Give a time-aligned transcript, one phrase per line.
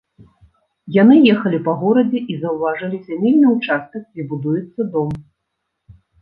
[1.01, 5.13] Яны ехалі па горадзе і заўважылі зямельны ўчастак, дзе будуецца дом.